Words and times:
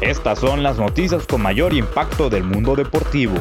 Estas 0.00 0.38
son 0.38 0.62
las 0.62 0.78
noticias 0.78 1.26
con 1.26 1.42
mayor 1.42 1.74
impacto 1.74 2.30
del 2.30 2.44
mundo 2.44 2.76
deportivo. 2.76 3.34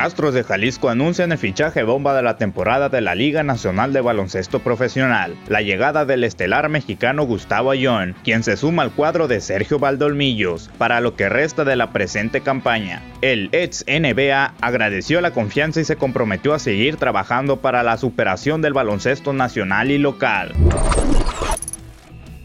Astros 0.00 0.32
de 0.32 0.44
Jalisco 0.44 0.88
anuncian 0.88 1.30
el 1.30 1.36
fichaje 1.36 1.82
bomba 1.82 2.16
de 2.16 2.22
la 2.22 2.38
temporada 2.38 2.88
de 2.88 3.02
la 3.02 3.14
Liga 3.14 3.42
Nacional 3.42 3.92
de 3.92 4.00
Baloncesto 4.00 4.60
Profesional, 4.60 5.36
la 5.46 5.60
llegada 5.60 6.06
del 6.06 6.24
estelar 6.24 6.70
mexicano 6.70 7.24
Gustavo 7.24 7.70
Ayón, 7.70 8.16
quien 8.24 8.42
se 8.42 8.56
suma 8.56 8.82
al 8.82 8.92
cuadro 8.92 9.28
de 9.28 9.42
Sergio 9.42 9.78
Valdolmillos 9.78 10.70
para 10.78 11.02
lo 11.02 11.16
que 11.16 11.28
resta 11.28 11.64
de 11.64 11.76
la 11.76 11.92
presente 11.92 12.40
campaña. 12.40 13.02
El 13.20 13.50
ex 13.52 13.84
NBA 13.86 14.54
agradeció 14.62 15.20
la 15.20 15.32
confianza 15.32 15.82
y 15.82 15.84
se 15.84 15.96
comprometió 15.96 16.54
a 16.54 16.58
seguir 16.58 16.96
trabajando 16.96 17.58
para 17.58 17.82
la 17.82 17.98
superación 17.98 18.62
del 18.62 18.72
baloncesto 18.72 19.34
nacional 19.34 19.90
y 19.90 19.98
local. 19.98 20.54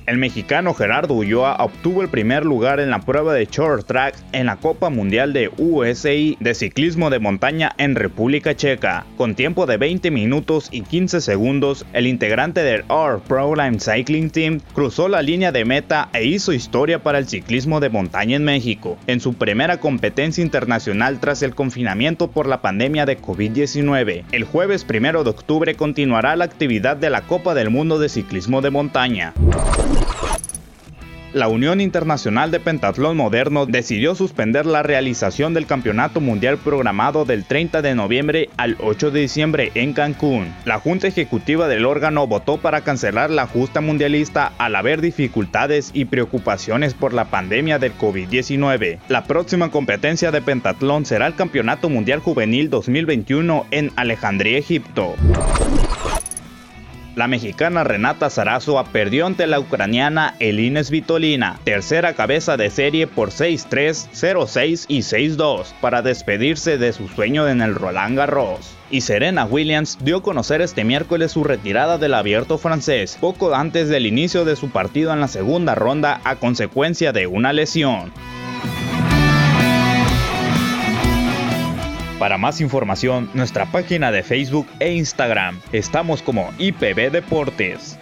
El 0.06 0.20
mexicano 0.20 0.76
Gerardo 0.76 1.16
Ulloa 1.16 1.56
obtuvo 1.60 2.04
el 2.04 2.10
primer 2.10 2.46
lugar 2.46 2.80
en 2.80 2.92
la 2.92 3.00
prueba 3.00 3.34
de 3.34 3.46
short 3.46 3.88
track 3.88 4.16
en 4.34 4.46
la 4.46 4.58
Copa 4.58 4.92
Mundial 4.92 5.34
de 5.34 5.50
USI 5.58 6.38
de 6.40 6.54
ciclismo 6.54 7.10
de 7.10 7.18
montaña 7.18 7.72
en 7.80 7.96
República 7.96 8.56
Checa. 8.56 9.04
Con 9.18 9.34
tiempo 9.34 9.66
de 9.66 9.78
20 9.78 10.12
minutos 10.12 10.70
y 10.72 10.82
15 10.82 11.22
segundos, 11.22 11.88
el 11.94 12.06
integrante 12.06 12.62
del 12.62 12.84
R 12.88 13.18
Proline 13.28 13.80
Cycling 13.80 14.30
Team 14.30 14.62
cruzó 14.74 15.08
la 15.08 15.24
línea 15.24 15.52
de 15.52 15.66
meta 15.66 16.10
e 16.14 16.24
hizo 16.24 16.54
historia 16.54 17.02
para 17.02 17.18
el 17.18 17.28
ciclismo 17.28 17.80
de 17.80 17.90
montaña 17.90 18.36
en 18.36 18.44
México, 18.44 19.00
en 19.08 19.20
su 19.20 19.34
primera 19.34 19.78
competencia 19.80 20.44
internacional 20.44 21.20
tras 21.20 21.42
el 21.42 21.56
confinamiento 21.56 22.30
por 22.30 22.46
la 22.46 22.62
pandemia 22.62 23.08
de 23.08 23.20
COVID-19. 23.20 24.26
El 24.32 24.44
jueves 24.44 24.86
1 24.88 25.24
de 25.24 25.30
octubre 25.32 25.74
continuará 25.74 26.36
la 26.36 26.46
actividad 26.46 26.96
de 26.96 27.10
la 27.10 27.22
Copa 27.22 27.56
del 27.56 27.72
Mundo 27.72 27.98
de 27.98 28.10
Ciclismo 28.10 28.62
de 28.62 28.70
Montaña 28.70 29.34
la 31.36 31.50
Unión 31.50 31.82
Internacional 31.82 32.50
de 32.50 32.62
Pentatlón 32.62 33.18
Moderno 33.18 33.66
decidió 33.66 34.16
suspender 34.16 34.66
la 34.66 34.84
realización 34.84 35.54
del 35.54 35.66
Campeonato 35.66 36.22
Mundial 36.22 36.58
programado 36.58 37.26
del 37.26 37.44
30 37.44 37.82
de 37.82 37.94
noviembre 37.94 38.50
al 38.56 38.78
8 38.80 39.12
de 39.12 39.20
diciembre 39.20 39.70
en 39.76 39.92
Cancún. 39.92 40.56
La 40.64 40.80
Junta 40.80 41.08
Ejecutiva 41.08 41.68
del 41.68 41.86
órgano 41.86 42.26
votó 42.26 42.56
para 42.56 42.86
cancelar 42.86 43.32
la 43.32 43.48
justa 43.48 43.82
mundialista 43.82 44.54
al 44.58 44.78
haber 44.78 45.02
dificultades 45.02 45.92
y 45.94 46.06
preocupaciones 46.06 46.94
por 46.94 47.14
la 47.14 47.26
pandemia 47.26 47.80
del 47.80 47.98
COVID-19. 47.98 49.00
La 49.10 49.26
próxima 49.26 49.72
competencia 49.72 50.32
de 50.32 50.42
pentatlón 50.42 51.06
será 51.06 51.28
el 51.28 51.36
Campeonato 51.36 51.90
Mundial 51.90 52.22
Juvenil 52.22 52.70
2021 52.70 53.66
en 53.72 53.92
Alejandría, 53.98 54.58
Egipto. 54.58 55.16
La 57.16 57.28
mexicana 57.28 57.86
Renata 57.86 58.30
Zarazua 58.30 58.84
perdió 58.84 59.26
ante 59.26 59.48
la 59.48 59.58
ucraniana 59.58 60.36
Elina 60.42 60.84
Svitolina, 60.84 61.62
tercera 61.64 62.14
cabeza 62.14 62.58
de 62.58 62.70
serie 62.70 63.08
por 63.08 63.30
6-3, 63.30 64.10
0-6 64.12 64.86
y 64.90 65.00
6-2, 65.00 65.68
para 65.80 66.02
despedirse 66.02 66.78
de 66.78 66.92
su 66.92 67.08
sueño 67.08 67.48
en 67.48 67.62
el 67.62 67.74
Roland 67.74 68.18
Garros. 68.18 68.76
Y 68.92 69.00
Serena 69.00 69.46
Williams 69.46 69.98
dio 70.02 70.18
a 70.18 70.24
conocer 70.24 70.60
este 70.60 70.84
miércoles 70.84 71.32
su 71.32 71.46
retirada 71.46 71.98
del 71.98 72.16
abierto 72.16 72.58
francés, 72.58 73.18
poco 73.22 73.56
antes 73.56 73.88
del 73.88 74.08
inicio 74.08 74.44
de 74.44 74.58
su 74.58 74.70
partido 74.70 75.14
en 75.14 75.22
la 75.22 75.30
segunda 75.30 75.74
ronda 75.74 76.20
a 76.26 76.36
consecuencia 76.36 77.14
de 77.14 77.28
una 77.28 77.54
lesión. 77.54 78.12
Para 82.20 82.38
más 82.38 82.62
información, 82.62 83.30
nuestra 83.34 83.66
página 83.66 84.10
de 84.10 84.24
Facebook 84.24 84.68
e 84.80 84.94
Instagram. 84.94 85.60
Estamos 85.74 86.22
como 86.22 86.50
IPB 86.58 87.12
Deportes. 87.12 88.00